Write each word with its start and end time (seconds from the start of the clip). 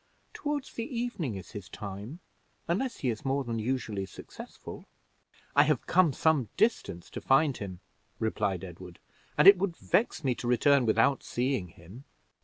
"Toward 0.33 0.63
the 0.75 0.99
evening 0.99 1.35
is 1.35 1.51
his 1.51 1.69
time, 1.69 2.21
unless 2.67 3.01
he 3.01 3.11
is 3.11 3.23
more 3.23 3.43
than 3.43 3.59
usually 3.59 4.07
successful." 4.07 4.87
"I 5.55 5.61
have 5.65 5.85
come 5.85 6.11
some 6.11 6.49
distance 6.57 7.07
to 7.11 7.21
find 7.21 7.55
him," 7.57 7.81
replied 8.17 8.63
Edward; 8.63 8.97
"and 9.37 9.47
it 9.47 9.59
would 9.59 9.77
vex 9.77 10.23
me 10.23 10.33
to 10.33 10.47
return 10.47 10.87
without 10.87 11.21
seeing 11.21 11.67
him. 11.67 12.05